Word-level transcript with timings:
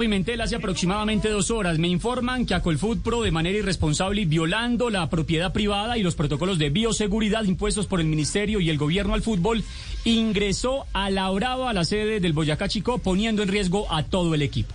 Pimentel 0.00 0.42
hace 0.42 0.56
aproximadamente 0.56 1.30
dos 1.30 1.50
horas 1.50 1.78
me 1.78 1.88
informan 1.88 2.44
que 2.44 2.52
Acolfood 2.52 2.98
Pro 2.98 3.22
de 3.22 3.30
manera 3.30 3.56
irresponsable 3.56 4.20
y 4.20 4.24
violando 4.26 4.90
la 4.90 5.08
propiedad 5.08 5.54
privada 5.54 5.96
y 5.96 6.02
los 6.02 6.14
protocolos 6.14 6.58
de 6.58 6.68
bioseguridad 6.68 7.44
impuestos 7.44 7.86
por 7.86 8.00
el 8.00 8.06
ministerio 8.06 8.60
y 8.60 8.68
el 8.68 8.76
gobierno 8.76 9.14
al 9.14 9.22
fútbol 9.22 9.64
ingresó 10.04 10.84
a 10.92 11.08
la 11.08 11.30
Brava 11.30 11.70
a 11.70 11.72
la 11.72 11.86
sede 11.86 12.20
del 12.20 12.34
Boyacá 12.34 12.68
Chico 12.68 12.98
poniendo 12.98 13.42
en 13.42 13.48
riesgo 13.48 13.90
a 13.90 14.02
todo 14.02 14.34
el 14.34 14.42
equipo. 14.42 14.74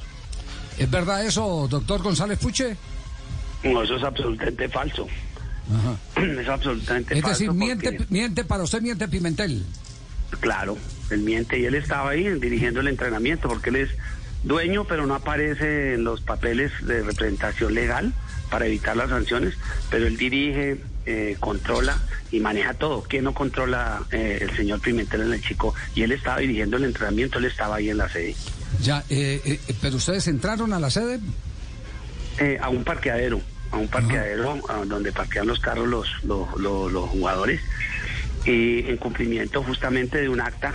¿Es 0.79 0.89
verdad 0.89 1.23
eso, 1.23 1.67
doctor 1.69 2.01
González 2.01 2.39
Puche? 2.39 2.75
No, 3.63 3.83
eso 3.83 3.97
es 3.97 4.03
absolutamente 4.03 4.69
falso. 4.69 5.07
Es 6.15 6.47
absolutamente 6.49 7.13
Es 7.15 7.21
falso. 7.21 7.37
decir, 7.43 7.51
miente, 7.53 7.91
porque- 7.93 8.07
miente 8.11 8.43
para 8.43 8.63
usted, 8.63 8.81
miente 8.81 9.07
Pimentel. 9.07 9.63
Claro, 10.39 10.79
él 11.11 11.19
miente 11.21 11.59
y 11.59 11.65
él 11.65 11.75
estaba 11.75 12.09
ahí 12.09 12.27
dirigiendo 12.39 12.79
el 12.79 12.87
entrenamiento 12.87 13.47
porque 13.47 13.69
él 13.69 13.75
es 13.75 13.89
dueño, 14.43 14.85
pero 14.85 15.05
no 15.05 15.15
aparece 15.15 15.93
en 15.95 16.03
los 16.03 16.21
papeles 16.21 16.71
de 16.85 17.03
representación 17.03 17.73
legal 17.73 18.13
para 18.49 18.65
evitar 18.65 18.97
las 18.97 19.09
sanciones, 19.09 19.53
pero 19.89 20.07
él 20.07 20.17
dirige, 20.17 20.77
eh, 21.05 21.37
controla 21.39 21.97
y 22.31 22.39
maneja 22.39 22.73
todo. 22.73 23.03
¿Quién 23.03 23.23
no 23.23 23.33
controla 23.33 24.01
eh, 24.11 24.39
el 24.41 24.55
señor 24.55 24.81
Pimentel 24.81 25.21
en 25.21 25.33
el 25.33 25.41
chico? 25.41 25.73
Y 25.95 26.03
él 26.03 26.11
estaba 26.11 26.39
dirigiendo 26.39 26.77
el 26.77 26.83
entrenamiento, 26.85 27.39
él 27.39 27.45
estaba 27.45 27.75
ahí 27.77 27.89
en 27.89 27.97
la 27.97 28.09
sede, 28.09 28.35
Ya, 28.81 29.03
eh, 29.09 29.41
eh, 29.45 29.59
pero 29.81 29.95
ustedes 29.97 30.27
entraron 30.27 30.73
a 30.73 30.79
la 30.79 30.89
sede. 30.89 31.19
Eh, 32.39 32.57
a 32.61 32.69
un 32.69 32.83
parqueadero, 32.83 33.41
a 33.71 33.77
un 33.77 33.87
parqueadero 33.87 34.59
donde 34.87 35.11
parquean 35.11 35.47
los 35.47 35.59
carros 35.59 35.87
los, 35.87 36.07
los, 36.23 36.47
los- 36.59 36.91
los 36.91 37.09
jugadores, 37.09 37.61
y 38.45 38.79
en 38.89 38.97
cumplimiento 38.97 39.61
justamente 39.63 40.19
de 40.19 40.27
un 40.29 40.41
acta 40.41 40.73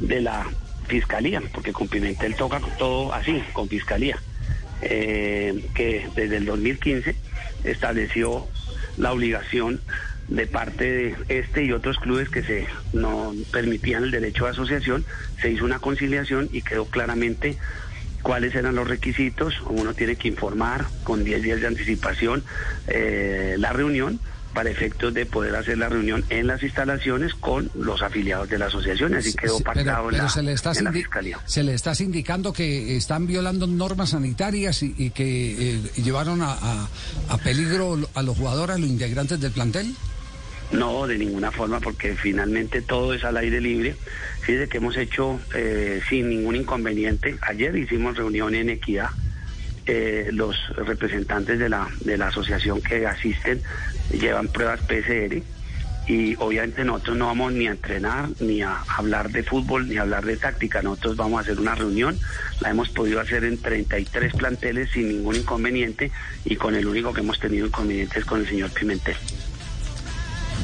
de 0.00 0.20
la 0.20 0.46
fiscalía, 0.88 1.40
porque 1.52 1.72
con 1.72 1.88
Pimentel 1.88 2.34
toca 2.34 2.60
todo 2.78 3.12
así, 3.12 3.42
con 3.52 3.68
fiscalía, 3.68 4.18
eh, 4.82 5.64
que 5.74 6.08
desde 6.16 6.38
el 6.38 6.46
2015 6.46 7.14
estableció 7.64 8.46
la 8.96 9.12
obligación 9.12 9.80
de 10.28 10.46
parte 10.46 10.92
de 10.92 11.16
este 11.28 11.64
y 11.64 11.72
otros 11.72 11.98
clubes 11.98 12.28
que 12.28 12.42
se 12.42 12.66
no 12.92 13.32
permitían 13.50 14.04
el 14.04 14.10
derecho 14.10 14.44
de 14.44 14.50
asociación, 14.50 15.04
se 15.40 15.50
hizo 15.50 15.64
una 15.64 15.78
conciliación 15.78 16.48
y 16.52 16.62
quedó 16.62 16.84
claramente 16.86 17.56
cuáles 18.22 18.54
eran 18.54 18.74
los 18.74 18.88
requisitos. 18.88 19.60
Uno 19.66 19.94
tiene 19.94 20.16
que 20.16 20.28
informar 20.28 20.86
con 21.04 21.24
10 21.24 21.42
días 21.42 21.60
de 21.60 21.66
anticipación 21.66 22.44
eh, 22.88 23.54
la 23.58 23.72
reunión 23.72 24.20
para 24.54 24.70
efectos 24.70 25.14
de 25.14 25.26
poder 25.26 25.54
hacer 25.56 25.78
la 25.78 25.88
reunión 25.88 26.24
en 26.30 26.46
las 26.46 26.62
instalaciones 26.62 27.34
con 27.34 27.70
los 27.74 28.02
afiliados 28.02 28.48
de 28.48 28.58
la 28.58 28.66
asociación. 28.66 29.14
Así 29.14 29.32
quedó 29.34 29.60
pactado 29.60 30.10
en, 30.10 30.18
la, 30.18 30.28
se, 30.28 30.42
le 30.42 30.52
está 30.52 30.72
en 30.72 30.84
la 30.84 30.90
indi- 30.90 30.94
fiscalía. 30.94 31.38
se 31.46 31.62
le 31.62 31.74
está 31.74 31.92
indicando 32.00 32.52
que 32.52 32.96
están 32.96 33.26
violando 33.26 33.66
normas 33.66 34.10
sanitarias 34.10 34.82
y, 34.82 34.94
y 34.98 35.10
que 35.10 35.74
eh, 35.74 35.80
llevaron 36.02 36.42
a, 36.42 36.52
a- 36.52 36.88
a 37.28 37.38
peligro 37.38 37.98
a 38.14 38.22
los 38.22 38.36
jugadores, 38.36 38.76
a 38.76 38.78
los 38.78 38.88
integrantes 38.88 39.40
del 39.40 39.52
plantel. 39.52 39.94
No, 40.72 41.06
de 41.06 41.16
ninguna 41.16 41.50
forma, 41.50 41.80
porque 41.80 42.14
finalmente 42.14 42.82
todo 42.82 43.14
es 43.14 43.24
al 43.24 43.38
aire 43.38 43.58
libre. 43.60 43.96
Fíjese 44.42 44.68
que 44.68 44.76
hemos 44.76 44.96
hecho 44.98 45.40
eh, 45.54 46.00
sin 46.10 46.28
ningún 46.28 46.56
inconveniente. 46.56 47.38
Ayer 47.40 47.74
hicimos 47.76 48.16
reunión 48.18 48.54
en 48.54 48.68
Equidad. 48.68 49.08
Eh, 49.90 50.28
los 50.32 50.54
representantes 50.76 51.58
de 51.58 51.70
la, 51.70 51.88
de 52.00 52.18
la 52.18 52.26
asociación 52.26 52.82
que 52.82 53.06
asisten 53.06 53.62
llevan 54.12 54.48
pruebas 54.48 54.80
PCR 54.80 55.42
y 56.06 56.34
obviamente 56.38 56.84
nosotros 56.84 57.16
no 57.16 57.26
vamos 57.26 57.54
ni 57.54 57.68
a 57.68 57.70
entrenar, 57.70 58.28
ni 58.40 58.60
a 58.60 58.82
hablar 58.96 59.30
de 59.30 59.42
fútbol, 59.42 59.88
ni 59.88 59.96
a 59.96 60.02
hablar 60.02 60.26
de 60.26 60.36
táctica. 60.36 60.82
Nosotros 60.82 61.16
vamos 61.16 61.38
a 61.38 61.40
hacer 61.40 61.58
una 61.58 61.74
reunión, 61.74 62.18
la 62.60 62.68
hemos 62.68 62.90
podido 62.90 63.18
hacer 63.18 63.44
en 63.44 63.56
33 63.56 64.34
planteles 64.34 64.90
sin 64.90 65.08
ningún 65.08 65.36
inconveniente 65.36 66.10
y 66.44 66.56
con 66.56 66.74
el 66.74 66.86
único 66.86 67.14
que 67.14 67.20
hemos 67.20 67.40
tenido 67.40 67.66
inconveniente 67.66 68.18
es 68.18 68.26
con 68.26 68.40
el 68.40 68.46
señor 68.46 68.70
Pimentel. 68.70 69.16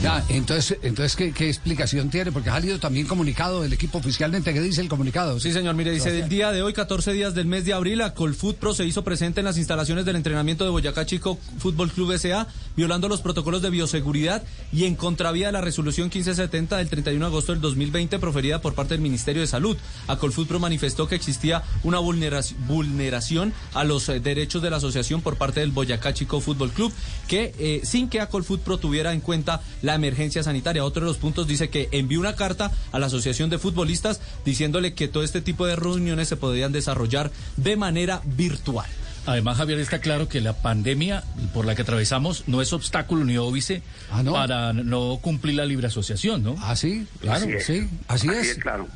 Ya, 0.05 0.23
entonces, 0.29 0.77
entonces 0.83 1.17
¿qué, 1.17 1.33
qué 1.33 1.49
explicación 1.49 2.11
tiene? 2.11 2.31
Porque 2.31 2.51
ha 2.51 2.53
salido 2.53 2.79
también 2.79 3.07
comunicado 3.07 3.63
del 3.63 3.73
equipo 3.73 3.97
oficialmente. 3.97 4.53
¿Qué 4.53 4.61
dice 4.61 4.83
el 4.83 4.89
comunicado? 4.91 5.41
Sí, 5.41 5.51
señor, 5.51 5.75
mire, 5.77 5.93
dice, 5.93 6.21
el 6.21 6.29
día 6.29 6.53
de 6.53 6.61
hoy, 6.63 6.75
14 6.75 7.15
días 7.15 7.35
del 7.35 7.47
mes 7.47 7.65
de 7.65 7.73
abril, 7.73 8.03
a 8.03 8.13
Colfoot 8.13 8.59
Pro 8.59 8.75
se 8.75 8.85
hizo 8.85 9.03
presente 9.03 9.41
en 9.41 9.47
las 9.47 9.57
instalaciones 9.57 10.05
del 10.05 10.17
entrenamiento 10.17 10.65
de 10.65 10.71
Boyacá 10.71 11.07
Chico 11.07 11.39
Fútbol 11.57 11.91
Club 11.91 12.13
S.A., 12.13 12.47
violando 12.77 13.09
los 13.09 13.23
protocolos 13.23 13.63
de 13.63 13.71
bioseguridad 13.71 14.43
y 14.75 14.85
en 14.85 14.95
contravía 14.95 15.47
de 15.47 15.53
la 15.53 15.63
resolución 15.63 16.09
1570 16.09 16.77
del 16.77 16.91
31 16.91 17.25
de 17.25 17.31
agosto 17.31 17.53
del 17.53 17.63
2020 17.63 18.19
proferida 18.19 18.61
por 18.61 18.75
parte 18.75 18.93
del 18.93 19.01
Ministerio 19.01 19.41
de 19.41 19.47
Salud. 19.47 19.75
A 20.07 20.19
Pro 20.19 20.61
manifestó 20.61 21.09
que 21.09 21.15
existía 21.15 21.63
una 21.83 21.99
vulneraci- 22.01 22.55
vulneración 22.67 23.55
a 23.73 23.85
los 23.85 24.07
eh, 24.11 24.21
derechos 24.21 24.61
de 24.61 24.69
la 24.69 24.77
asociación 24.77 25.23
por 25.23 25.37
parte 25.37 25.61
del 25.61 25.71
Boyacá 25.71 26.13
Chico 26.13 26.43
Fútbol 26.43 26.73
Club, 26.73 26.93
que 27.27 27.55
eh, 27.59 27.81
sin 27.85 28.11
que 28.11 28.21
a 28.21 28.29
Pro 28.29 28.77
tuviera 28.77 29.15
en 29.15 29.21
cuenta 29.21 29.63
la 29.81 29.94
emergencia 29.95 30.43
sanitaria. 30.43 30.85
Otro 30.85 31.03
de 31.03 31.09
los 31.09 31.19
puntos 31.19 31.47
dice 31.47 31.69
que 31.71 31.89
envió 31.93 32.21
una 32.21 32.35
carta 32.35 32.71
a 32.93 32.99
la 32.99 33.07
Asociación 33.07 33.51
de 33.51 33.59
Futbolistas 33.59 34.21
diciéndole 34.45 34.95
que 34.95 35.09
todo 35.09 35.23
este 35.23 35.41
tipo 35.41 35.67
de 35.67 35.77
reuniones 35.77 36.29
se 36.29 36.37
podrían 36.37 36.73
desarrollar 36.73 37.31
de 37.57 37.77
manera 37.77 38.21
virtual. 38.25 38.87
Además, 39.27 39.57
Javier, 39.57 39.79
está 39.79 40.01
claro 40.01 40.29
que 40.29 40.43
la 40.43 40.53
pandemia 40.53 41.25
por 41.55 41.65
la 41.65 41.75
que 41.75 41.81
atravesamos 41.83 42.45
no 42.47 42.61
es 42.61 42.75
obstáculo 42.75 43.25
ni 43.25 43.39
óbice 43.39 43.81
Ah, 44.11 44.23
¿no? 44.23 44.33
para 44.35 44.75
no 44.75 45.19
cumplir 45.23 45.55
la 45.55 45.65
libre 45.65 45.87
asociación, 45.87 46.43
¿no? 46.43 46.57
Ah, 46.61 46.77
sí, 46.77 47.07
claro, 47.23 47.39
Así 47.47 47.53
es. 47.53 47.65
sí, 47.65 47.89
así, 48.07 48.29
es. 48.29 48.55
claro. 48.57 48.87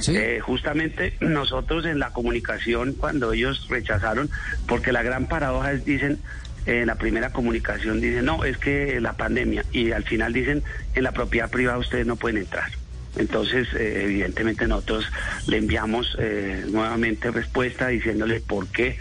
Sí. 0.00 0.12
Eh, 0.16 0.38
justamente 0.40 1.14
nosotros 1.20 1.84
en 1.84 1.98
la 1.98 2.10
comunicación, 2.14 2.94
cuando 2.94 3.32
ellos 3.32 3.66
rechazaron, 3.68 4.30
porque 4.66 4.90
la 4.92 5.02
gran 5.02 5.26
paradoja 5.26 5.72
es, 5.72 5.84
dicen, 5.84 6.18
en 6.66 6.86
la 6.86 6.96
primera 6.96 7.32
comunicación 7.32 8.00
dicen, 8.00 8.24
no, 8.24 8.44
es 8.44 8.58
que 8.58 9.00
la 9.00 9.14
pandemia, 9.14 9.64
y 9.72 9.92
al 9.92 10.04
final 10.04 10.32
dicen, 10.32 10.62
en 10.94 11.02
la 11.02 11.12
propiedad 11.12 11.50
privada 11.50 11.78
ustedes 11.78 12.06
no 12.06 12.16
pueden 12.16 12.38
entrar. 12.38 12.70
Entonces, 13.16 13.68
eh, 13.74 14.02
evidentemente 14.04 14.66
nosotros 14.66 15.06
le 15.46 15.56
enviamos 15.56 16.16
eh, 16.20 16.64
nuevamente 16.70 17.30
respuesta 17.30 17.88
diciéndole 17.88 18.40
por 18.40 18.68
qué, 18.68 18.98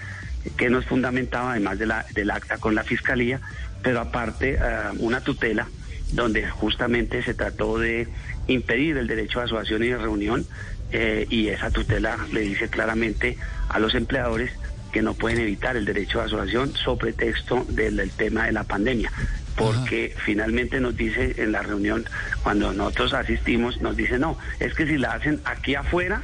qué 0.56 0.70
nos 0.70 0.86
fundamentaba, 0.86 1.52
además 1.52 1.78
de 1.78 1.86
la, 1.86 2.06
del 2.14 2.32
acta 2.32 2.58
con 2.58 2.74
la 2.74 2.84
fiscalía, 2.84 3.42
pero 3.84 4.00
aparte 4.00 4.58
ah, 4.60 4.92
una 5.00 5.22
tutela 5.22 5.68
donde 6.14 6.48
justamente 6.50 7.22
se 7.22 7.34
trató 7.34 7.78
de 7.78 8.08
impedir 8.48 8.98
el 8.98 9.08
derecho 9.08 9.42
a 9.42 9.44
asociación 9.44 9.84
y 9.84 9.88
de 9.88 9.98
reunión 9.98 10.46
eh, 10.92 11.28
y 11.30 11.50
esa 11.50 11.70
tutela 11.70 12.18
le 12.32 12.42
dice 12.42 12.70
claramente 12.70 13.38
a 13.70 13.78
los 13.80 13.94
empleadores 13.94 14.52
que 14.92 15.02
no 15.02 15.14
pueden 15.14 15.40
evitar 15.40 15.76
el 15.76 15.86
derecho 15.86 16.22
a 16.22 16.26
asociación 16.26 16.74
sobre 16.76 17.14
texto 17.14 17.66
del, 17.70 17.98
del 17.98 18.12
tema 18.12 18.46
de 18.46 18.52
la 18.52 18.64
pandemia 18.64 19.12
porque 19.56 20.16
finalmente 20.24 20.80
nos 20.80 20.96
dice 20.96 21.34
en 21.38 21.52
la 21.52 21.64
reunión 21.64 22.06
cuando 22.44 22.74
nosotros 22.74 23.14
asistimos 23.14 23.82
nos 23.82 23.98
dice 23.98 24.20
no 24.20 24.38
es 24.60 24.74
que 24.74 24.86
si 24.86 24.98
la 24.98 25.14
hacen 25.14 25.42
aquí 25.46 25.76
afuera 25.76 26.22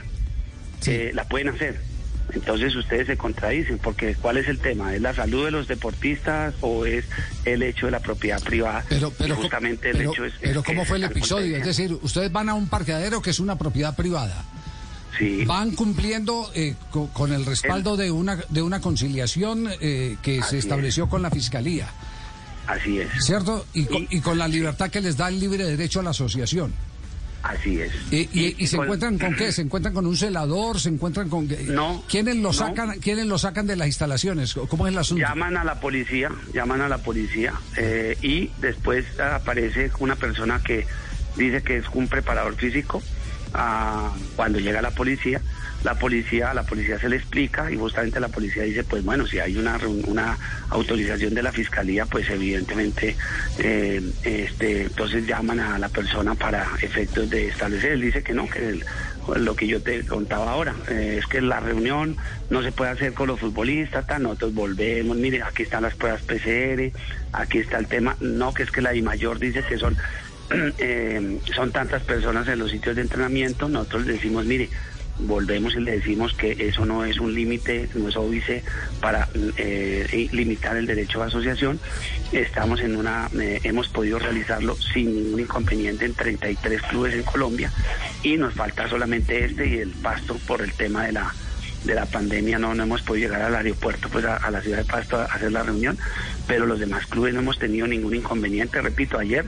eh, 0.85 1.11
la 1.13 1.23
pueden 1.25 1.49
hacer 1.49 1.79
entonces 2.31 2.75
ustedes 2.75 3.07
se 3.07 3.17
contradicen 3.17 3.77
porque 3.77 4.15
¿cuál 4.15 4.37
es 4.37 4.47
el 4.47 4.57
tema? 4.59 4.95
¿Es 4.95 5.01
la 5.01 5.13
salud 5.13 5.45
de 5.45 5.51
los 5.51 5.67
deportistas 5.67 6.53
o 6.61 6.85
es 6.85 7.05
el 7.45 7.61
hecho 7.61 7.87
de 7.87 7.91
la 7.91 7.99
propiedad 7.99 8.41
privada? 8.41 8.83
Pero, 8.87 9.11
pero, 9.11 9.35
Y 9.35 9.37
justamente 9.37 9.89
el 9.89 9.97
pero, 9.97 10.11
hecho 10.11 10.25
es... 10.25 10.33
pero 10.41 10.61
es 10.61 10.65
¿cómo 10.65 10.85
fue 10.85 10.97
el 10.97 11.03
episodio? 11.03 11.57
Es 11.57 11.65
decir, 11.65 11.97
ustedes 12.01 12.31
van 12.31 12.49
a 12.49 12.53
un 12.53 12.67
parqueadero 12.69 13.21
que 13.21 13.29
es 13.29 13.39
una 13.39 13.57
propiedad 13.57 13.95
privada. 13.95 14.45
Sí. 15.17 15.45
Van 15.45 15.71
cumpliendo 15.71 16.49
eh, 16.55 16.75
co- 16.91 17.09
con, 17.13 17.31
el 17.33 17.45
respaldo 17.45 17.95
de 17.97 18.09
una 18.11 18.37
de 18.49 18.61
una 18.61 18.81
conciliación 18.81 19.69
eh, 19.79 20.17
que 20.21 20.39
Así 20.39 20.49
se 20.51 20.57
es. 20.57 20.63
estableció 20.65 21.07
con 21.07 21.21
la 21.21 21.29
fiscalía, 21.29 21.87
Así 22.67 22.99
es. 22.99 23.09
¿cierto? 23.23 23.65
Y 23.73 23.85
con, 23.85 24.07
Y- 24.09 24.21
con 24.21 24.37
la 24.37 24.47
libertad 24.47 24.89
que 24.89 25.01
les 25.01 25.15
da 25.17 25.27
el 25.29 25.39
libre 25.39 25.65
derecho 25.65 25.99
a 25.99 26.03
la 26.03 26.09
asociación. 26.11 26.73
Así 27.43 27.77
es. 27.81 27.91
Y, 28.09 28.29
y- 28.33 28.55
y 28.57 28.67
se 28.67 28.77
con- 28.77 28.85
encuentran 28.85 29.19
con 29.19 29.35
qué? 29.35 29.51
¿Se 29.51 29.61
encuentran 29.61 29.93
con 29.93 30.07
un 30.07 30.15
celador? 30.15 30.79
¿Se 30.79 30.87
encuentran 30.87 31.27
con? 31.29 31.47
No, 31.67 32.01
¿Quiénes 32.09 32.37
lo 32.37 32.41
no. 32.43 32.53
sacan? 32.53 32.99
¿Quiénes 33.01 33.25
lo 33.25 33.37
sacan 33.37 33.67
de 33.67 33.75
las 33.75 33.87
instalaciones? 33.87 34.53
¿Cómo 34.69 34.87
es 34.87 34.93
el 34.93 34.97
asunto? 34.99 35.21
Llaman 35.27 35.57
a 35.57 35.63
la 35.65 35.79
policía, 35.79 36.29
llaman 36.53 36.79
a 36.81 36.87
la 36.87 36.99
policía 36.99 37.53
eh, 37.77 38.17
y 38.21 38.49
después 38.61 39.05
aparece 39.19 39.91
una 39.99 40.15
persona 40.15 40.61
que 40.65 40.87
dice 41.35 41.61
que 41.63 41.77
es 41.79 41.85
un 41.93 42.07
preparador 42.07 42.55
físico. 42.55 43.03
Ah, 43.53 44.11
cuando 44.35 44.59
llega 44.59 44.81
la 44.81 44.91
policía, 44.91 45.41
la 45.83 45.95
policía, 45.95 46.51
a 46.51 46.53
la 46.53 46.63
policía 46.63 46.97
se 46.97 47.09
le 47.09 47.17
explica 47.17 47.69
y 47.69 47.77
justamente 47.77 48.19
la 48.19 48.29
policía 48.29 48.63
dice, 48.63 48.83
pues 48.83 49.03
bueno, 49.03 49.27
si 49.27 49.39
hay 49.39 49.57
una 49.57 49.77
una 50.07 50.37
autorización 50.69 51.33
de 51.33 51.43
la 51.43 51.51
fiscalía, 51.51 52.05
pues 52.05 52.29
evidentemente, 52.29 53.15
eh, 53.59 54.01
este, 54.23 54.83
entonces 54.83 55.27
llaman 55.27 55.59
a 55.59 55.77
la 55.77 55.89
persona 55.89 56.35
para 56.35 56.67
efectos 56.81 57.29
de 57.29 57.49
establecer. 57.49 57.91
Él 57.93 58.01
dice 58.01 58.23
que 58.23 58.33
no, 58.33 58.49
que 58.49 58.79
lo 59.35 59.55
que 59.55 59.67
yo 59.67 59.81
te 59.81 60.05
contaba 60.05 60.51
ahora, 60.51 60.73
eh, 60.89 61.17
es 61.19 61.27
que 61.27 61.41
la 61.41 61.59
reunión 61.59 62.17
no 62.49 62.61
se 62.61 62.71
puede 62.71 62.91
hacer 62.91 63.13
con 63.13 63.27
los 63.27 63.39
futbolistas, 63.39 64.07
tal, 64.07 64.23
nosotros 64.23 64.53
volvemos, 64.53 65.17
mire, 65.17 65.43
aquí 65.43 65.63
están 65.63 65.83
las 65.83 65.95
pruebas 65.95 66.21
PCR, 66.21 66.91
aquí 67.33 67.59
está 67.59 67.77
el 67.77 67.87
tema, 67.87 68.15
no, 68.19 68.53
que 68.53 68.63
es 68.63 68.71
que 68.71 68.81
la 68.81 68.93
I 68.95 69.01
mayor 69.01 69.39
dice 69.39 69.63
que 69.63 69.77
son 69.77 69.97
eh, 70.77 71.39
son 71.55 71.71
tantas 71.71 72.03
personas 72.03 72.47
en 72.47 72.59
los 72.59 72.71
sitios 72.71 72.95
de 72.95 73.01
entrenamiento, 73.01 73.69
nosotros 73.69 74.05
decimos, 74.05 74.45
mire, 74.45 74.69
volvemos 75.19 75.75
y 75.75 75.79
le 75.79 75.91
decimos 75.93 76.33
que 76.33 76.51
eso 76.67 76.85
no 76.85 77.05
es 77.05 77.19
un 77.19 77.33
límite, 77.33 77.89
no 77.95 78.09
es 78.09 78.15
óbice 78.15 78.63
para 78.99 79.27
eh, 79.57 80.29
limitar 80.31 80.75
el 80.75 80.85
derecho 80.85 81.19
de 81.19 81.25
asociación. 81.25 81.79
Estamos 82.31 82.81
en 82.81 82.95
una, 82.95 83.29
eh, 83.39 83.59
hemos 83.63 83.87
podido 83.89 84.19
realizarlo 84.19 84.75
sin 84.75 85.13
ningún 85.13 85.41
inconveniente 85.41 86.05
en 86.05 86.13
33 86.13 86.81
clubes 86.83 87.13
en 87.13 87.23
Colombia 87.23 87.71
y 88.23 88.37
nos 88.37 88.53
falta 88.53 88.87
solamente 88.89 89.45
este 89.45 89.67
y 89.67 89.77
el 89.77 89.91
pasto 89.91 90.35
por 90.47 90.61
el 90.61 90.73
tema 90.73 91.05
de 91.05 91.13
la 91.13 91.33
de 91.83 91.95
la 91.95 92.05
pandemia 92.05 92.59
no, 92.59 92.73
no 92.73 92.83
hemos 92.83 93.01
podido 93.01 93.29
llegar 93.29 93.43
al 93.43 93.55
aeropuerto, 93.55 94.09
pues 94.09 94.25
a, 94.25 94.49
la 94.49 94.61
ciudad 94.61 94.77
de 94.77 94.85
Pasto 94.85 95.17
a 95.17 95.25
hacer 95.25 95.51
la 95.51 95.63
reunión, 95.63 95.97
pero 96.47 96.65
los 96.65 96.79
demás 96.79 97.05
clubes 97.07 97.33
no 97.33 97.41
hemos 97.41 97.59
tenido 97.59 97.87
ningún 97.87 98.15
inconveniente. 98.15 98.81
Repito, 98.81 99.19
ayer 99.19 99.45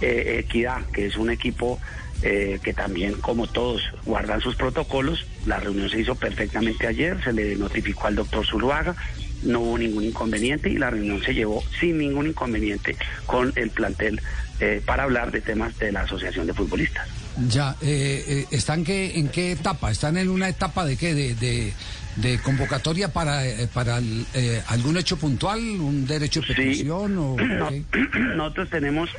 eh, 0.00 0.44
Equidad, 0.44 0.84
que 0.86 1.06
es 1.06 1.16
un 1.16 1.30
equipo 1.30 1.80
eh, 2.22 2.58
que 2.62 2.72
también, 2.72 3.14
como 3.14 3.46
todos, 3.46 3.82
guardan 4.04 4.40
sus 4.40 4.56
protocolos. 4.56 5.26
La 5.46 5.60
reunión 5.60 5.90
se 5.90 6.00
hizo 6.00 6.14
perfectamente 6.14 6.86
ayer, 6.86 7.22
se 7.22 7.32
le 7.32 7.56
notificó 7.56 8.06
al 8.06 8.16
doctor 8.16 8.46
Zuluaga, 8.46 8.96
no 9.42 9.60
hubo 9.60 9.78
ningún 9.78 10.04
inconveniente 10.04 10.70
y 10.70 10.78
la 10.78 10.90
reunión 10.90 11.22
se 11.22 11.34
llevó 11.34 11.62
sin 11.78 11.98
ningún 11.98 12.28
inconveniente 12.28 12.96
con 13.26 13.52
el 13.56 13.70
plantel 13.70 14.20
eh, 14.60 14.80
para 14.84 15.04
hablar 15.04 15.30
de 15.30 15.42
temas 15.42 15.78
de 15.78 15.92
la 15.92 16.02
Asociación 16.02 16.46
de 16.46 16.54
Futbolistas. 16.54 17.25
Ya, 17.48 17.76
eh, 17.82 18.46
¿están 18.50 18.84
que, 18.84 19.18
en 19.18 19.28
qué 19.28 19.52
etapa? 19.52 19.90
¿Están 19.90 20.16
en 20.16 20.28
una 20.28 20.48
etapa 20.48 20.84
de 20.84 20.96
qué? 20.96 21.14
De, 21.14 21.34
de, 21.34 22.38
convocatoria 22.42 23.12
para, 23.12 23.42
para 23.74 24.00
algún 24.68 24.96
hecho 24.96 25.18
puntual, 25.18 25.60
un 25.60 26.06
derecho 26.06 26.40
de 26.40 26.54
petición? 26.54 27.18
o, 27.18 27.36
nosotros 28.36 28.70
tenemos 28.70 29.10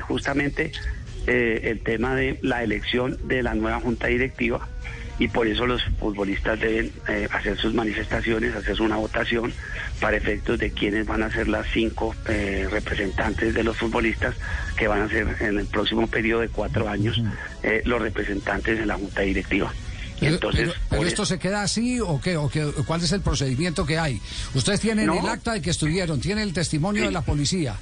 justamente 0.00 0.72
eh, 1.30 1.72
el 1.72 1.80
tema 1.80 2.14
de 2.14 2.38
la 2.40 2.62
elección 2.62 3.18
de 3.28 3.42
la 3.42 3.52
nueva 3.52 3.80
junta 3.80 4.06
directiva 4.06 4.66
y 5.18 5.28
por 5.28 5.46
eso 5.46 5.66
los 5.66 5.82
futbolistas 5.98 6.58
deben 6.60 6.92
eh, 7.08 7.28
hacer 7.30 7.58
sus 7.58 7.74
manifestaciones, 7.74 8.54
hacer 8.54 8.80
una 8.80 8.96
votación 8.96 9.52
para 10.00 10.16
efectos 10.16 10.58
de 10.58 10.70
quiénes 10.70 11.06
van 11.06 11.22
a 11.22 11.30
ser 11.30 11.48
las 11.48 11.66
cinco 11.72 12.14
eh, 12.28 12.68
representantes 12.70 13.54
de 13.54 13.64
los 13.64 13.76
futbolistas 13.76 14.34
que 14.76 14.88
van 14.88 15.02
a 15.02 15.08
ser 15.08 15.36
en 15.40 15.58
el 15.58 15.66
próximo 15.66 16.06
periodo 16.06 16.40
de 16.42 16.48
cuatro 16.48 16.88
años 16.88 17.20
los 17.84 18.00
representantes 18.00 18.78
de 18.78 18.86
la 18.86 18.94
junta 18.94 19.22
directiva. 19.22 19.72
Entonces, 20.20 20.70
pero, 20.88 21.04
esto 21.04 21.24
se 21.24 21.38
queda 21.38 21.62
así 21.62 22.00
o 22.00 22.20
qué, 22.20 22.36
o 22.36 22.48
qué, 22.48 22.64
cuál 22.86 23.02
es 23.02 23.12
el 23.12 23.20
procedimiento 23.20 23.86
que 23.86 23.98
hay? 23.98 24.20
Ustedes 24.54 24.80
tienen 24.80 25.10
el 25.10 25.28
acta 25.28 25.52
de 25.52 25.62
que 25.62 25.70
estuvieron, 25.70 26.20
tienen 26.20 26.44
el 26.44 26.52
testimonio 26.52 27.04
de 27.04 27.12
la 27.12 27.22
policía. 27.22 27.76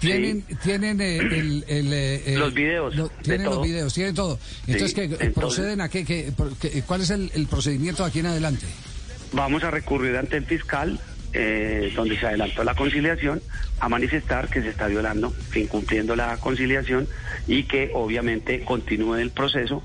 Tienen, 0.00 0.42
tienen 0.62 1.00
eh, 1.00 1.18
el, 1.18 1.64
eh, 1.68 2.34
los 2.36 2.54
videos. 2.54 2.94
tienen 3.22 3.46
los 3.46 3.62
videos, 3.62 3.92
tienen 3.92 4.14
todo. 4.14 4.38
Entonces, 4.66 4.94
¿qué, 4.94 5.30
¿proceden 5.30 5.80
a 5.80 5.88
qué, 5.88 6.32
¿Cuál 6.86 7.00
es 7.00 7.10
el, 7.10 7.46
procedimiento 7.50 8.04
aquí 8.04 8.20
en 8.20 8.26
adelante? 8.26 8.66
Vamos 9.32 9.64
a 9.64 9.70
recurrir 9.70 10.16
ante 10.16 10.36
el 10.36 10.44
fiscal, 10.44 11.00
eh, 11.32 11.92
donde 11.96 12.18
se 12.18 12.26
adelantó 12.26 12.62
la 12.62 12.74
conciliación, 12.74 13.42
a 13.80 13.88
manifestar 13.88 14.48
que 14.48 14.62
se 14.62 14.68
está 14.68 14.86
violando, 14.86 15.34
incumpliendo 15.54 16.14
la 16.14 16.36
conciliación 16.36 17.08
y 17.46 17.64
que 17.64 17.90
obviamente 17.92 18.64
continúe 18.64 19.16
el 19.16 19.30
proceso 19.30 19.82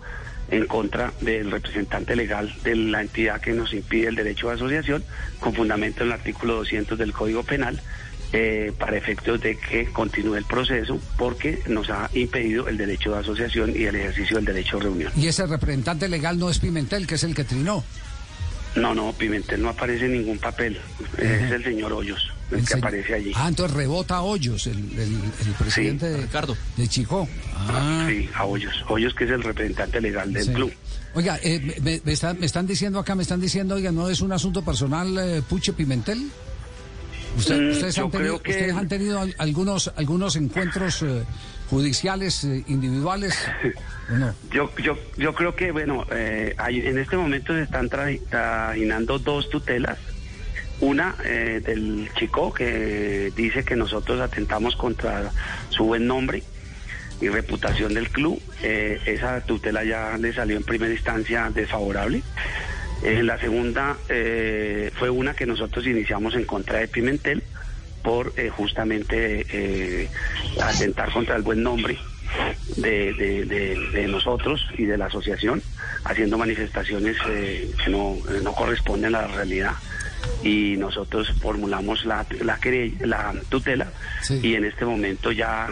en 0.51 0.67
contra 0.67 1.13
del 1.21 1.49
representante 1.49 2.15
legal 2.15 2.53
de 2.63 2.75
la 2.75 3.01
entidad 3.01 3.41
que 3.41 3.53
nos 3.53 3.73
impide 3.73 4.07
el 4.07 4.15
derecho 4.15 4.49
de 4.49 4.55
asociación, 4.55 5.03
con 5.39 5.53
fundamento 5.55 6.01
en 6.01 6.07
el 6.07 6.13
artículo 6.13 6.55
200 6.55 6.97
del 6.97 7.13
Código 7.13 7.43
Penal 7.43 7.81
eh, 8.33 8.73
para 8.77 8.97
efectos 8.97 9.39
de 9.41 9.57
que 9.57 9.85
continúe 9.85 10.35
el 10.35 10.45
proceso 10.45 10.99
porque 11.17 11.61
nos 11.67 11.89
ha 11.89 12.09
impedido 12.13 12.67
el 12.67 12.77
derecho 12.77 13.11
de 13.11 13.19
asociación 13.19 13.73
y 13.75 13.83
el 13.83 13.95
ejercicio 13.95 14.37
del 14.37 14.45
derecho 14.45 14.77
de 14.77 14.83
reunión. 14.83 15.11
¿Y 15.15 15.27
ese 15.27 15.45
representante 15.45 16.09
legal 16.09 16.37
no 16.39 16.49
es 16.49 16.59
Pimentel, 16.59 17.07
que 17.07 17.15
es 17.15 17.23
el 17.23 17.35
que 17.35 17.43
trinó? 17.43 17.83
No, 18.75 18.95
no, 18.95 19.13
Pimentel 19.13 19.61
no 19.61 19.69
aparece 19.69 20.05
en 20.05 20.13
ningún 20.13 20.39
papel. 20.39 20.79
Es 21.17 21.51
el 21.51 21.63
señor 21.63 21.93
Hoyos 21.93 22.33
el, 22.51 22.65
que 22.65 22.73
aparece 22.73 23.13
allí. 23.13 23.31
Ah, 23.35 23.47
entonces 23.47 23.75
rebota 23.75 24.21
Hoyos, 24.21 24.67
el, 24.67 24.77
presidente 25.57 26.09
de, 26.09 26.17
Ricardo. 26.17 26.57
de 26.77 26.87
Chico. 26.87 27.27
Ah. 27.55 28.05
Sí, 28.09 28.29
a 28.33 28.45
Hoyos. 28.45 28.83
Hoyos 28.87 29.13
que 29.13 29.25
es 29.25 29.31
el 29.31 29.43
representante 29.43 30.01
legal 30.01 30.31
del 30.33 30.51
club. 30.53 30.73
Oiga, 31.15 31.39
eh, 31.43 31.79
me, 31.81 32.01
están 32.11 32.67
diciendo 32.67 32.99
acá, 32.99 33.15
me 33.15 33.23
están 33.23 33.39
diciendo, 33.39 33.75
oiga, 33.75 33.91
¿no 33.91 34.09
es 34.09 34.21
un 34.21 34.31
asunto 34.31 34.63
personal 34.63 35.15
eh, 35.19 35.41
Puche 35.47 35.73
Pimentel? 35.73 36.31
Mm, 37.35 37.39
ustedes, 37.39 37.97
han 37.97 38.11
tenido, 38.11 38.35
¿Ustedes 38.35 38.75
han 38.75 38.87
tenido 38.87 39.27
algunos, 39.37 39.91
algunos 39.95 40.35
encuentros 40.35 41.01
eh, 41.01 41.23
judiciales 41.69 42.43
eh, 42.43 42.63
individuales? 42.67 43.37
no? 44.09 44.33
yo, 44.51 44.71
yo, 44.77 44.97
yo 45.17 45.33
creo 45.33 45.55
que, 45.55 45.71
bueno, 45.71 46.05
eh, 46.11 46.55
en 46.67 46.97
este 46.97 47.17
momento 47.17 47.53
se 47.53 47.63
están 47.63 47.89
trajinando 47.89 49.19
dos 49.19 49.49
tutelas. 49.49 49.97
Una 50.79 51.15
del 51.23 52.09
chico 52.17 52.53
que 52.53 53.31
dice 53.37 53.63
que 53.63 53.75
nosotros 53.75 54.19
atentamos 54.19 54.75
contra 54.75 55.31
su 55.69 55.85
buen 55.85 56.07
nombre 56.07 56.43
y 57.21 57.29
reputación 57.29 57.93
del 57.93 58.09
club. 58.09 58.41
esa 58.61 59.39
tutela 59.41 59.85
ya 59.85 60.17
le 60.17 60.33
salió 60.33 60.57
en 60.57 60.63
primera 60.63 60.91
instancia 60.91 61.49
desfavorable. 61.53 62.21
Eh, 63.03 63.21
la 63.21 63.37
segunda 63.37 63.97
eh, 64.07 64.89
fue 64.95 65.09
una 65.09 65.33
que 65.33 65.45
nosotros 65.45 65.85
iniciamos 65.85 66.35
en 66.35 66.45
contra 66.45 66.79
de 66.79 66.87
Pimentel 66.87 67.43
por 68.01 68.33
eh, 68.37 68.49
justamente 68.49 70.09
atentar 70.61 71.11
contra 71.11 71.35
el 71.35 71.41
buen 71.41 71.63
nombre 71.63 71.97
de, 72.77 74.07
nosotros 74.09 74.65
y 74.77 74.85
de 74.85 74.97
la 74.97 75.05
asociación, 75.05 75.61
haciendo 76.05 76.37
manifestaciones 76.37 77.17
que 77.21 77.89
no, 77.89 78.17
corresponden 78.55 79.15
a 79.15 79.21
la 79.21 79.27
realidad. 79.27 79.73
Y 80.41 80.75
nosotros 80.77 81.33
formulamos 81.41 82.05
la, 82.05 82.25
la, 82.41 82.59
la 83.01 83.33
tutela 83.49 83.87
y 84.41 84.55
en 84.55 84.65
este 84.65 84.85
momento 84.85 85.31
ya 85.31 85.67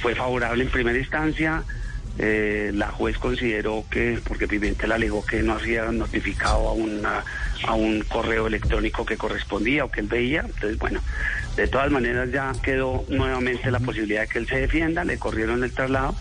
fue 0.00 0.14
favorable 0.14 0.64
en 0.64 0.70
primera 0.70 0.98
instancia 0.98 1.64
eh, 2.18 2.70
la 2.74 2.88
juez 2.88 3.18
consideró 3.18 3.84
que, 3.90 4.20
porque 4.26 4.46
Pimentel 4.46 4.92
alegó 4.92 5.24
que 5.24 5.42
no 5.42 5.54
había 5.54 5.90
notificado 5.90 6.68
a, 6.68 6.72
una, 6.72 7.24
a 7.66 7.74
un 7.74 8.02
correo 8.02 8.46
electrónico 8.46 9.04
que 9.06 9.16
correspondía 9.16 9.84
o 9.84 9.90
que 9.90 10.00
él 10.00 10.08
veía, 10.08 10.40
entonces 10.40 10.78
bueno, 10.78 11.00
de 11.56 11.68
todas 11.68 11.90
maneras 11.90 12.30
ya 12.30 12.52
quedó 12.62 13.04
nuevamente 13.08 13.70
la 13.70 13.80
posibilidad 13.80 14.22
de 14.22 14.28
que 14.28 14.38
él 14.38 14.46
se 14.46 14.58
defienda, 14.58 15.04
le 15.04 15.18
corrieron 15.18 15.64
el 15.64 15.72
traslado 15.72 16.14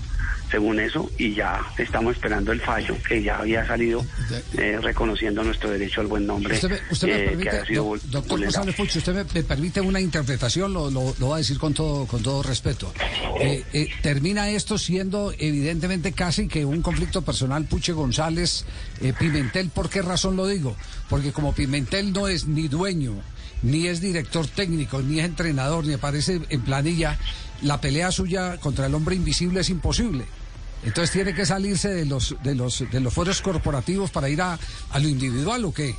según 0.51 0.79
eso, 0.81 1.09
y 1.17 1.33
ya 1.33 1.61
estamos 1.77 2.15
esperando 2.15 2.51
el 2.51 2.59
fallo 2.59 2.95
que 3.07 3.23
ya 3.23 3.37
había 3.37 3.65
salido 3.65 4.05
eh, 4.57 4.77
reconociendo 4.81 5.43
nuestro 5.43 5.71
derecho 5.71 6.01
al 6.01 6.07
buen 6.07 6.27
nombre. 6.27 6.53
Usted 6.53 6.69
me, 6.69 6.75
eh, 6.75 7.25
permite, 7.29 7.75
doctor 8.09 8.39
González 8.39 8.75
Pucho, 8.75 8.99
usted 8.99 9.13
me, 9.13 9.43
permite 9.43 9.79
una 9.79 10.01
interpretación, 10.01 10.73
lo, 10.73 10.91
lo, 10.91 11.29
va 11.29 11.35
a 11.35 11.37
decir 11.37 11.57
con 11.57 11.73
todo, 11.73 12.05
con 12.05 12.21
todo 12.21 12.43
respeto. 12.43 12.93
Eh, 13.39 13.89
termina 14.01 14.49
esto 14.49 14.77
siendo 14.77 15.33
evidentemente 15.39 16.11
casi 16.11 16.47
que 16.47 16.65
un 16.65 16.81
conflicto 16.81 17.21
personal 17.21 17.65
Puche 17.65 17.93
González 17.93 18.65
Pimentel, 19.17 19.69
¿por 19.69 19.89
qué 19.89 20.01
razón 20.01 20.35
lo 20.35 20.47
digo? 20.47 20.75
Porque 21.09 21.31
como 21.31 21.53
Pimentel 21.53 22.11
no 22.11 22.27
es 22.27 22.45
ni 22.45 22.67
dueño, 22.67 23.21
ni 23.63 23.87
es 23.87 24.01
director 24.01 24.45
técnico, 24.47 25.01
ni 25.01 25.19
es 25.19 25.25
entrenador, 25.25 25.85
ni 25.85 25.93
aparece 25.93 26.41
en 26.49 26.61
planilla, 26.61 27.17
la 27.61 27.79
pelea 27.79 28.11
suya 28.11 28.57
contra 28.57 28.87
el 28.87 28.95
hombre 28.95 29.15
invisible 29.15 29.61
es 29.61 29.69
imposible. 29.69 30.25
Entonces 30.83 31.11
tiene 31.11 31.33
que 31.33 31.45
salirse 31.45 31.89
de 31.89 32.05
los 32.05 32.35
de 32.41 32.55
los 32.55 32.89
de 32.91 32.99
los 32.99 33.13
foros 33.13 33.41
corporativos 33.41 34.09
para 34.11 34.29
ir 34.29 34.41
a, 34.41 34.57
lo 34.99 35.07
individual 35.07 35.65
o 35.65 35.73
qué? 35.73 35.95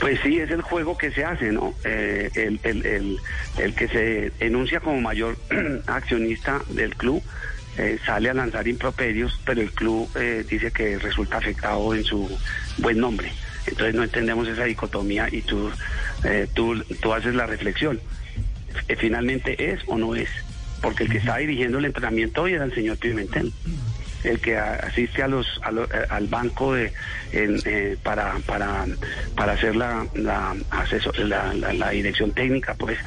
Pues 0.00 0.18
sí, 0.22 0.38
es 0.38 0.50
el 0.50 0.62
juego 0.62 0.96
que 0.96 1.12
se 1.12 1.24
hace, 1.24 1.52
¿no? 1.52 1.74
Eh, 1.84 2.30
el, 2.34 3.74
que 3.74 3.88
se 3.88 4.32
enuncia 4.44 4.80
como 4.80 5.00
mayor 5.00 5.36
accionista 5.86 6.62
del 6.70 6.96
club 6.96 7.22
eh, 7.76 7.98
sale 8.04 8.30
a 8.30 8.34
lanzar 8.34 8.66
improperios, 8.66 9.38
pero 9.44 9.60
el 9.60 9.70
club 9.72 10.08
eh, 10.16 10.44
dice 10.48 10.70
que 10.70 10.98
resulta 10.98 11.36
afectado 11.36 11.94
en 11.94 12.04
su 12.04 12.30
buen 12.78 12.98
nombre. 12.98 13.30
Entonces 13.66 13.94
no 13.94 14.02
entendemos 14.02 14.48
esa 14.48 14.64
dicotomía 14.64 15.28
y 15.30 15.42
tú, 15.42 15.70
tú, 16.54 16.82
tú 17.00 17.12
haces 17.12 17.34
la 17.34 17.46
reflexión. 17.46 18.00
¿Finalmente 18.98 19.72
es 19.72 19.80
o 19.86 19.98
no 19.98 20.14
es? 20.14 20.30
Porque 20.80 21.04
el 21.04 21.10
que 21.10 21.18
estaba 21.18 21.38
dirigiendo 21.38 21.78
el 21.78 21.86
entrenamiento 21.86 22.42
hoy 22.42 22.54
era 22.54 22.64
el 22.64 22.74
señor 22.74 22.98
Pimentel 22.98 23.52
el 24.24 24.40
que 24.40 24.56
asiste 24.56 25.22
a 25.22 25.28
los, 25.28 25.46
eh, 25.46 26.06
al 26.08 26.26
banco 26.26 26.74
de 26.74 26.92
eh, 27.32 27.96
para, 28.02 28.34
para 28.46 28.86
para 29.36 29.52
hacer 29.52 29.76
la 29.76 30.06
la, 30.14 30.54
la, 31.72 31.90
dirección 31.90 32.32
técnica 32.32 32.74
pues 32.74 32.98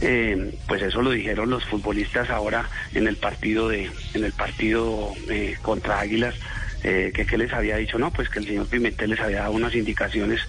eh, 0.00 0.56
pues 0.66 0.82
eso 0.82 1.02
lo 1.02 1.10
dijeron 1.10 1.50
los 1.50 1.64
futbolistas 1.64 2.30
ahora 2.30 2.68
en 2.94 3.06
el 3.06 3.16
partido 3.16 3.68
de 3.68 3.90
en 4.14 4.24
el 4.24 4.32
partido 4.32 5.12
contra 5.62 6.00
Águilas 6.00 6.34
que, 6.82 7.12
que 7.12 7.38
les 7.38 7.50
había 7.52 7.76
dicho 7.76 7.98
no 7.98 8.10
pues 8.10 8.28
que 8.28 8.40
el 8.40 8.46
señor 8.46 8.66
Pimentel 8.66 9.10
les 9.10 9.20
había 9.20 9.40
dado 9.40 9.52
unas 9.52 9.74
indicaciones 9.74 10.40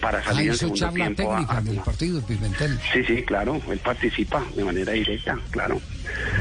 para 0.00 0.22
salir 0.22 0.50
en 0.50 0.56
segundo 0.56 0.90
tiempo 0.90 1.32
a, 1.32 1.62
partido 1.84 2.22
Pimentel 2.22 2.78
sí 2.92 3.04
sí 3.04 3.22
claro 3.22 3.60
él 3.70 3.78
participa 3.78 4.44
de 4.54 4.64
manera 4.64 4.92
directa 4.92 5.38
claro 5.50 5.80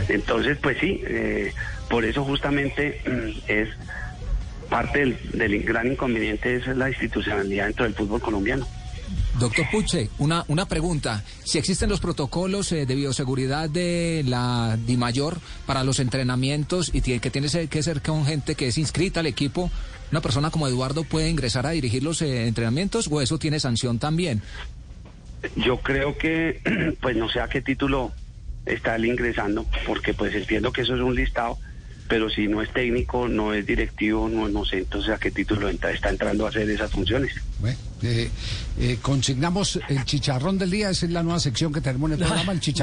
entonces, 0.09 0.57
pues 0.61 0.77
sí, 0.79 1.01
eh, 1.05 1.53
por 1.89 2.05
eso 2.05 2.23
justamente 2.23 3.01
mm, 3.05 3.51
es 3.51 3.69
parte 4.69 4.99
del, 4.99 5.17
del 5.33 5.63
gran 5.63 5.91
inconveniente 5.91 6.55
es 6.55 6.67
la 6.67 6.89
institucionalidad 6.89 7.65
dentro 7.65 7.85
del 7.85 7.93
fútbol 7.93 8.21
colombiano. 8.21 8.67
Doctor 9.39 9.65
Puche, 9.71 10.09
una, 10.19 10.45
una 10.47 10.67
pregunta. 10.67 11.23
Si 11.43 11.57
existen 11.57 11.89
los 11.89 11.99
protocolos 11.99 12.71
eh, 12.71 12.85
de 12.85 12.95
bioseguridad 12.95 13.69
de 13.69 14.23
la 14.25 14.77
DIMAYOR 14.85 15.39
para 15.65 15.83
los 15.83 15.99
entrenamientos 15.99 16.91
y 16.93 17.01
tiene, 17.01 17.19
que 17.19 17.29
tiene 17.29 17.49
que 17.67 17.83
ser 17.83 18.01
con 18.01 18.25
gente 18.25 18.55
que 18.55 18.67
es 18.67 18.77
inscrita 18.77 19.19
al 19.19 19.27
equipo, 19.27 19.71
¿una 20.13 20.21
persona 20.21 20.51
como 20.51 20.67
Eduardo 20.67 21.03
puede 21.03 21.27
ingresar 21.27 21.65
a 21.65 21.71
dirigir 21.71 22.03
los 22.03 22.21
eh, 22.21 22.45
entrenamientos 22.45 23.07
o 23.09 23.19
eso 23.19 23.39
tiene 23.39 23.59
sanción 23.59 23.97
también? 23.97 24.43
Yo 25.55 25.79
creo 25.79 26.15
que, 26.19 26.61
pues 27.01 27.17
no 27.17 27.29
sé 27.29 27.39
a 27.39 27.47
qué 27.47 27.63
título 27.63 28.11
está 28.67 28.95
él 28.95 29.05
ingresando, 29.05 29.65
porque 29.87 30.13
pues 30.13 30.35
entiendo 30.35 30.71
que 30.71 30.81
eso 30.81 30.93
es 30.93 31.01
un 31.01 31.15
listado 31.15 31.57
pero 32.07 32.29
si 32.29 32.47
no 32.47 32.61
es 32.61 32.71
técnico, 32.71 33.27
no 33.27 33.53
es 33.53 33.65
directivo, 33.65 34.29
no, 34.29 34.47
no 34.47 34.65
sé 34.65 34.79
entonces 34.79 35.11
a 35.11 35.17
qué 35.17 35.31
título 35.31 35.69
está 35.69 36.09
entrando 36.09 36.45
a 36.45 36.49
hacer 36.49 36.69
esas 36.69 36.91
funciones. 36.91 37.33
Bueno, 37.59 37.77
eh, 38.01 38.29
eh, 38.79 38.97
consignamos 39.01 39.79
el 39.87 40.03
chicharrón 40.03 40.57
del 40.57 40.69
día, 40.69 40.89
esa 40.89 41.05
es 41.05 41.11
la 41.11 41.23
nueva 41.23 41.39
sección 41.39 41.71
que 41.71 41.81
tenemos 41.81 42.11
en 42.11 42.19
el 42.19 42.19
programa, 42.27 42.51
el 42.51 42.59
chicharrón. 42.59 42.81